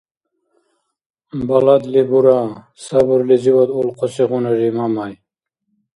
[1.47, 2.39] —Баладли бура!—
[2.83, 5.13] сабурлизивад улхъусигъунари Мамай.